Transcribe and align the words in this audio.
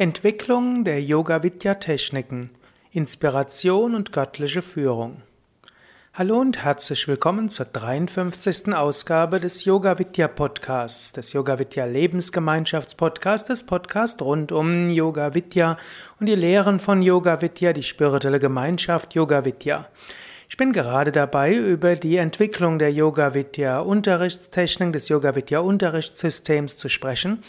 Entwicklung 0.00 0.82
der 0.82 1.02
Yoga-Vidya-Techniken, 1.02 2.48
Inspiration 2.90 3.94
und 3.94 4.12
göttliche 4.12 4.62
Führung. 4.62 5.20
Hallo 6.14 6.38
und 6.38 6.64
herzlich 6.64 7.06
willkommen 7.06 7.50
zur 7.50 7.66
53. 7.66 8.72
Ausgabe 8.72 9.40
des 9.40 9.66
Yoga-Vidya 9.66 10.28
Podcasts, 10.28 11.12
des 11.12 11.34
Yoga-Vidya 11.34 11.84
Lebensgemeinschaftspodcasts, 11.84 13.48
des 13.48 13.66
Podcasts 13.66 14.22
rund 14.22 14.52
um 14.52 14.88
Yoga-Vidya 14.88 15.76
und 16.18 16.24
die 16.30 16.34
Lehren 16.34 16.80
von 16.80 17.02
Yoga-Vidya, 17.02 17.74
die 17.74 17.82
spirituelle 17.82 18.40
Gemeinschaft 18.40 19.14
Yoga-Vidya. 19.14 19.86
Ich 20.48 20.56
bin 20.56 20.72
gerade 20.72 21.12
dabei, 21.12 21.52
über 21.52 21.94
die 21.94 22.16
Entwicklung 22.16 22.78
der 22.78 22.90
Yoga-Vidya 22.90 23.80
Unterrichtstechnik, 23.80 24.94
des 24.94 25.10
Yoga-Vidya 25.10 25.60
Unterrichtssystems 25.60 26.78
zu 26.78 26.88
sprechen 26.88 27.42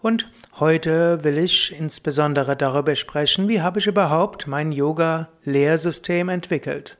und 0.00 0.26
heute 0.60 1.24
will 1.24 1.38
ich 1.38 1.74
insbesondere 1.78 2.56
darüber 2.56 2.94
sprechen, 2.94 3.48
wie 3.48 3.60
habe 3.60 3.78
ich 3.80 3.86
überhaupt 3.86 4.46
mein 4.46 4.72
Yoga-Lehrsystem 4.72 6.28
entwickelt. 6.28 6.96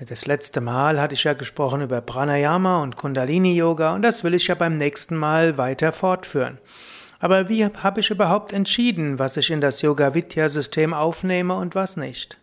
Das 0.00 0.26
letzte 0.26 0.60
Mal 0.60 1.00
hatte 1.00 1.14
ich 1.14 1.24
ja 1.24 1.34
gesprochen 1.34 1.82
über 1.82 2.00
Pranayama 2.00 2.82
und 2.82 2.96
Kundalini-Yoga 2.96 3.94
und 3.94 4.02
das 4.02 4.24
will 4.24 4.34
ich 4.34 4.48
ja 4.48 4.54
beim 4.54 4.76
nächsten 4.76 5.16
Mal 5.16 5.56
weiter 5.58 5.92
fortführen. 5.92 6.58
Aber 7.20 7.48
wie 7.48 7.64
habe 7.64 8.00
ich 8.00 8.10
überhaupt 8.10 8.52
entschieden, 8.52 9.18
was 9.18 9.36
ich 9.36 9.50
in 9.50 9.60
das 9.60 9.82
Yoga-Vidya-System 9.82 10.92
aufnehme 10.92 11.54
und 11.54 11.74
was 11.74 11.96
nicht? 11.96 12.38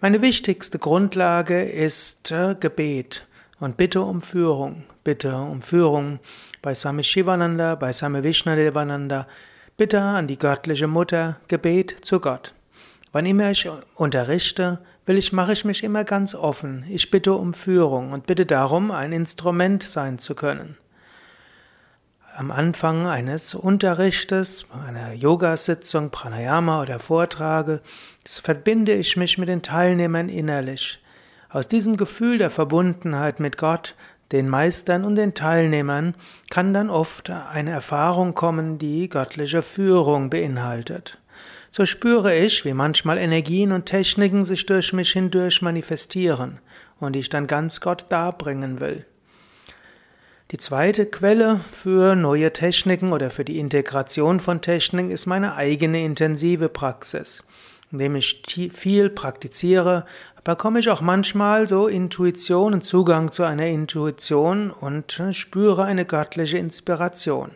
Meine 0.00 0.22
wichtigste 0.22 0.78
Grundlage 0.78 1.62
ist 1.62 2.30
äh, 2.30 2.54
Gebet 2.60 3.26
und 3.60 3.76
Bitte 3.76 4.02
um 4.02 4.22
Führung. 4.22 4.84
Bitte 5.04 5.34
um 5.36 5.62
Führung 5.62 6.20
bei 6.62 6.74
Swami 6.74 7.04
Shivananda, 7.04 7.74
bei 7.74 7.92
Swami 7.92 8.22
Vishnadevananda. 8.22 9.26
Bitte 9.76 10.00
an 10.00 10.26
die 10.26 10.38
göttliche 10.38 10.86
Mutter, 10.86 11.36
Gebet 11.48 11.96
zu 12.02 12.20
Gott. 12.20 12.54
Wann 13.12 13.26
immer 13.26 13.50
ich 13.50 13.68
unterrichte, 13.94 14.80
will 15.06 15.16
ich, 15.16 15.32
mache 15.32 15.52
ich 15.52 15.64
mich 15.64 15.82
immer 15.82 16.04
ganz 16.04 16.34
offen. 16.34 16.84
Ich 16.88 17.10
bitte 17.10 17.32
um 17.34 17.54
Führung 17.54 18.12
und 18.12 18.26
bitte 18.26 18.44
darum, 18.44 18.90
ein 18.90 19.12
Instrument 19.12 19.82
sein 19.82 20.18
zu 20.18 20.34
können. 20.34 20.76
Am 22.36 22.52
Anfang 22.52 23.06
eines 23.06 23.54
Unterrichtes, 23.54 24.66
einer 24.86 25.12
Yogasitzung, 25.12 26.10
Pranayama 26.10 26.82
oder 26.82 27.00
Vortrage, 27.00 27.80
verbinde 28.24 28.94
ich 28.94 29.16
mich 29.16 29.38
mit 29.38 29.48
den 29.48 29.62
Teilnehmern 29.62 30.28
innerlich. 30.28 31.00
Aus 31.50 31.66
diesem 31.66 31.96
Gefühl 31.96 32.38
der 32.38 32.50
Verbundenheit 32.50 33.40
mit 33.40 33.56
Gott, 33.56 33.94
den 34.32 34.48
Meistern 34.48 35.04
und 35.04 35.14
den 35.14 35.32
Teilnehmern 35.32 36.14
kann 36.50 36.74
dann 36.74 36.90
oft 36.90 37.30
eine 37.30 37.70
Erfahrung 37.70 38.34
kommen, 38.34 38.78
die 38.78 39.08
göttliche 39.08 39.62
Führung 39.62 40.28
beinhaltet. 40.28 41.18
So 41.70 41.86
spüre 41.86 42.36
ich, 42.36 42.66
wie 42.66 42.74
manchmal 42.74 43.16
Energien 43.16 43.72
und 43.72 43.86
Techniken 43.86 44.44
sich 44.44 44.66
durch 44.66 44.92
mich 44.92 45.12
hindurch 45.12 45.62
manifestieren 45.62 46.60
und 47.00 47.16
ich 47.16 47.30
dann 47.30 47.46
ganz 47.46 47.80
Gott 47.80 48.06
darbringen 48.10 48.80
will. 48.80 49.06
Die 50.50 50.56
zweite 50.56 51.06
Quelle 51.06 51.60
für 51.72 52.14
neue 52.14 52.52
Techniken 52.52 53.12
oder 53.12 53.30
für 53.30 53.44
die 53.44 53.58
Integration 53.58 54.40
von 54.40 54.60
Techniken 54.60 55.10
ist 55.10 55.26
meine 55.26 55.54
eigene 55.54 56.02
intensive 56.02 56.68
Praxis. 56.68 57.44
Indem 57.90 58.16
ich 58.16 58.42
viel 58.74 59.08
praktiziere, 59.10 60.04
bekomme 60.48 60.78
ich 60.78 60.88
auch 60.88 61.02
manchmal 61.02 61.68
so 61.68 61.88
Intuition 61.88 62.72
und 62.72 62.82
Zugang 62.82 63.32
zu 63.32 63.42
einer 63.42 63.66
Intuition 63.66 64.70
und 64.70 65.20
spüre 65.32 65.84
eine 65.84 66.06
göttliche 66.06 66.56
Inspiration. 66.56 67.50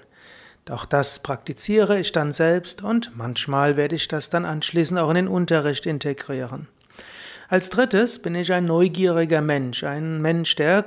Doch 0.66 0.84
das 0.84 1.20
praktiziere 1.20 1.98
ich 1.98 2.12
dann 2.12 2.32
selbst 2.32 2.82
und 2.84 3.16
manchmal 3.16 3.78
werde 3.78 3.94
ich 3.94 4.08
das 4.08 4.28
dann 4.28 4.44
anschließend 4.44 5.00
auch 5.00 5.08
in 5.08 5.14
den 5.14 5.28
Unterricht 5.28 5.86
integrieren. 5.86 6.68
Als 7.48 7.70
drittes 7.70 8.18
bin 8.18 8.34
ich 8.34 8.52
ein 8.52 8.66
neugieriger 8.66 9.40
Mensch, 9.40 9.84
ein 9.84 10.20
Mensch, 10.20 10.54
der, 10.56 10.84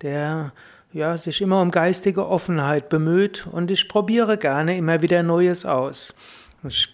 der 0.00 0.52
ja, 0.92 1.16
sich 1.16 1.40
immer 1.40 1.60
um 1.60 1.72
geistige 1.72 2.28
Offenheit 2.28 2.88
bemüht 2.88 3.48
und 3.50 3.68
ich 3.72 3.88
probiere 3.88 4.38
gerne 4.38 4.76
immer 4.76 5.02
wieder 5.02 5.24
Neues 5.24 5.66
aus. 5.66 6.14
Ich 6.64 6.92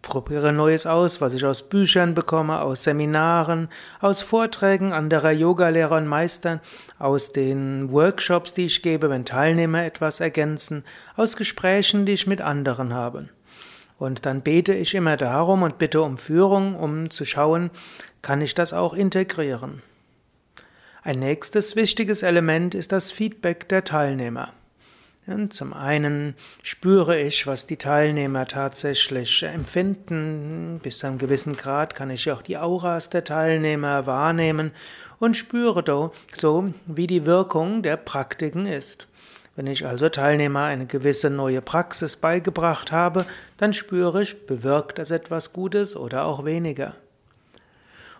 probiere 0.00 0.54
Neues 0.54 0.86
aus, 0.86 1.20
was 1.20 1.34
ich 1.34 1.44
aus 1.44 1.68
Büchern 1.68 2.14
bekomme, 2.14 2.62
aus 2.62 2.84
Seminaren, 2.84 3.68
aus 4.00 4.22
Vorträgen 4.22 4.94
anderer 4.94 5.32
Yogalehrer 5.32 5.98
und 5.98 6.06
Meistern, 6.06 6.60
aus 6.98 7.30
den 7.30 7.92
Workshops, 7.92 8.54
die 8.54 8.64
ich 8.66 8.80
gebe, 8.80 9.10
wenn 9.10 9.26
Teilnehmer 9.26 9.84
etwas 9.84 10.20
ergänzen, 10.20 10.82
aus 11.14 11.36
Gesprächen, 11.36 12.06
die 12.06 12.12
ich 12.12 12.26
mit 12.26 12.40
anderen 12.40 12.94
habe. 12.94 13.28
Und 13.98 14.24
dann 14.24 14.40
bete 14.40 14.72
ich 14.72 14.94
immer 14.94 15.18
darum 15.18 15.62
und 15.62 15.76
bitte 15.76 16.00
um 16.00 16.16
Führung, 16.16 16.74
um 16.74 17.10
zu 17.10 17.26
schauen, 17.26 17.70
kann 18.22 18.40
ich 18.40 18.54
das 18.54 18.72
auch 18.72 18.94
integrieren. 18.94 19.82
Ein 21.02 21.18
nächstes 21.18 21.76
wichtiges 21.76 22.22
Element 22.22 22.74
ist 22.74 22.92
das 22.92 23.10
Feedback 23.10 23.68
der 23.68 23.84
Teilnehmer. 23.84 24.54
Zum 25.50 25.72
einen 25.72 26.34
spüre 26.64 27.20
ich, 27.20 27.46
was 27.46 27.66
die 27.66 27.76
Teilnehmer 27.76 28.48
tatsächlich 28.48 29.44
empfinden. 29.44 30.80
Bis 30.82 30.98
zu 30.98 31.06
einem 31.06 31.18
gewissen 31.18 31.56
Grad 31.56 31.94
kann 31.94 32.10
ich 32.10 32.28
auch 32.32 32.42
die 32.42 32.58
Auras 32.58 33.08
der 33.08 33.22
Teilnehmer 33.22 34.06
wahrnehmen 34.06 34.72
und 35.20 35.36
spüre 35.36 36.10
so, 36.32 36.74
wie 36.86 37.06
die 37.06 37.24
Wirkung 37.24 37.82
der 37.82 37.98
Praktiken 37.98 38.66
ist. 38.66 39.06
Wenn 39.54 39.68
ich 39.68 39.86
also 39.86 40.08
Teilnehmer 40.08 40.64
eine 40.64 40.86
gewisse 40.86 41.30
neue 41.30 41.62
Praxis 41.62 42.16
beigebracht 42.16 42.90
habe, 42.90 43.24
dann 43.58 43.72
spüre 43.72 44.22
ich, 44.22 44.46
bewirkt 44.46 44.98
das 44.98 45.12
etwas 45.12 45.52
Gutes 45.52 45.94
oder 45.94 46.24
auch 46.24 46.44
weniger. 46.44 46.96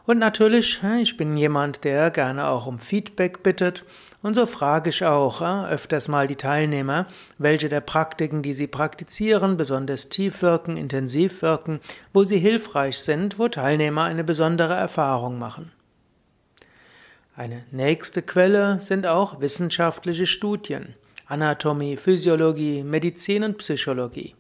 Und 0.05 0.19
natürlich, 0.19 0.81
ich 1.01 1.17
bin 1.17 1.37
jemand, 1.37 1.85
der 1.85 2.11
gerne 2.11 2.49
auch 2.49 2.67
um 2.67 2.79
Feedback 2.81 3.43
bittet. 3.43 3.85
Und 4.21 4.35
so 4.35 4.47
frage 4.47 4.91
ich 4.91 5.05
auch 5.05 5.43
öfters 5.69 6.09
mal 6.09 6.27
die 6.27 6.37
Teilnehmer, 6.37 7.07
welche 7.39 7.69
der 7.69 7.81
Praktiken, 7.81 8.43
die 8.43 8.55
sie 8.55 8.67
praktizieren, 8.67 9.57
besonders 9.57 10.09
tief 10.09 10.43
wirken, 10.43 10.77
intensiv 10.77 11.43
wirken, 11.43 11.81
wo 12.13 12.25
sie 12.25 12.39
hilfreich 12.39 12.99
sind, 12.99 13.39
wo 13.39 13.49
Teilnehmer 13.49 14.05
eine 14.05 14.25
besondere 14.25 14.75
Erfahrung 14.75 15.39
machen. 15.39 15.73
Eine 17.35 17.65
nächste 17.71 18.23
Quelle 18.23 18.79
sind 18.79 19.07
auch 19.07 19.41
wissenschaftliche 19.41 20.27
Studien. 20.27 20.95
Anatomie, 21.27 21.97
Physiologie, 21.97 22.83
Medizin 22.83 23.43
und 23.43 23.59
Psychologie. 23.59 24.35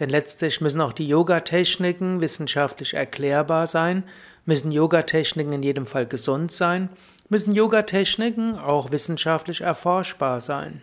Denn 0.00 0.08
letztlich 0.08 0.62
müssen 0.62 0.80
auch 0.80 0.94
die 0.94 1.06
Yoga-Techniken 1.06 2.22
wissenschaftlich 2.22 2.94
erklärbar 2.94 3.66
sein, 3.66 4.04
müssen 4.44 4.72
Yoga-Techniken 4.72 5.52
in 5.52 5.62
jedem 5.62 5.86
Fall 5.86 6.06
gesund 6.06 6.52
sein, 6.52 6.88
müssen 7.28 7.54
Yoga-Techniken 7.54 8.58
auch 8.58 8.90
wissenschaftlich 8.90 9.60
erforschbar 9.60 10.40
sein. 10.40 10.82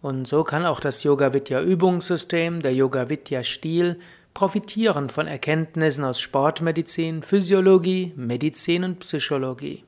Und 0.00 0.26
so 0.26 0.44
kann 0.44 0.66
auch 0.66 0.80
das 0.80 1.02
Yoga-Vidya-Übungssystem, 1.04 2.60
der 2.60 2.74
Yoga-Vidya-Stil 2.74 3.98
profitieren 4.34 5.08
von 5.08 5.26
Erkenntnissen 5.26 6.04
aus 6.04 6.20
Sportmedizin, 6.20 7.22
Physiologie, 7.22 8.12
Medizin 8.16 8.84
und 8.84 8.98
Psychologie. 9.00 9.84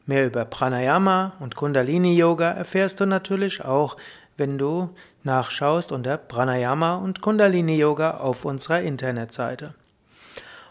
Mehr 0.08 0.26
über 0.26 0.46
Pranayama 0.46 1.34
und 1.42 1.58
Kundalini 1.58 2.16
Yoga 2.16 2.50
erfährst 2.52 3.02
du 3.02 3.06
natürlich 3.06 3.66
auch, 3.66 3.98
wenn 4.38 4.58
du 4.58 4.90
nachschaust 5.24 5.92
unter 5.92 6.16
Pranayama 6.18 6.96
und 6.96 7.22
Kundalini 7.22 7.78
Yoga 7.78 8.12
auf 8.18 8.46
unserer 8.46 8.80
Internetseite. 8.80 9.76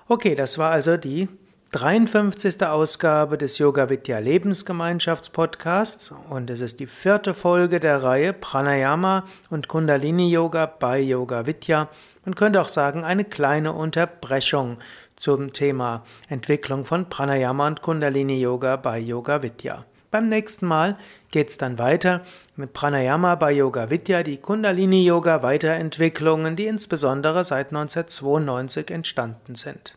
Okay, 0.08 0.34
das 0.34 0.56
war 0.56 0.70
also 0.70 0.96
die 0.96 1.28
53. 1.72 2.62
Ausgabe 2.62 3.36
des 3.36 3.58
Yoga 3.58 3.90
Vidya 3.90 4.20
Lebensgemeinschaftspodcasts 4.20 6.14
und 6.30 6.48
es 6.48 6.60
ist 6.60 6.80
die 6.80 6.86
vierte 6.86 7.34
Folge 7.34 7.78
der 7.78 8.02
Reihe 8.02 8.32
Pranayama 8.32 9.24
und 9.50 9.68
Kundalini 9.68 10.30
Yoga 10.30 10.64
bei 10.64 10.98
Yoga 10.98 11.44
Vidya. 11.44 11.90
Man 12.24 12.34
könnte 12.34 12.62
auch 12.62 12.70
sagen, 12.70 13.04
eine 13.04 13.24
kleine 13.24 13.74
Unterbrechung 13.74 14.78
zum 15.16 15.52
Thema 15.52 16.04
Entwicklung 16.28 16.84
von 16.84 17.08
Pranayama 17.08 17.66
und 17.66 17.82
Kundalini 17.82 18.40
Yoga 18.40 18.76
bei 18.76 18.98
Yoga 18.98 19.42
Vidya. 19.42 19.84
Beim 20.10 20.28
nächsten 20.28 20.66
Mal 20.66 20.96
geht 21.30 21.50
es 21.50 21.58
dann 21.58 21.78
weiter 21.78 22.22
mit 22.54 22.72
Pranayama 22.72 23.34
bei 23.34 23.52
Yoga 23.52 23.90
Vidya, 23.90 24.22
die 24.22 24.38
Kundalini 24.38 25.04
Yoga 25.04 25.42
Weiterentwicklungen, 25.42 26.56
die 26.56 26.66
insbesondere 26.66 27.44
seit 27.44 27.68
1992 27.68 28.90
entstanden 28.90 29.56
sind. 29.56 29.96